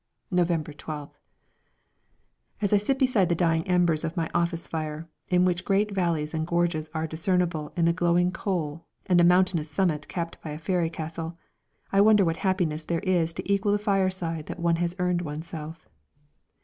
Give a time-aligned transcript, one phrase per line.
[0.31, 1.11] November 12th.
[2.59, 6.33] As I sit beside the dying embers of my office fire, in which great valleys
[6.33, 10.57] and gorges are discernible in the glowing coal and a mountainous summit capped by a
[10.57, 11.37] fairy castle,
[11.91, 15.87] I wonder what happiness there is to equal the fireside that one has earned oneself.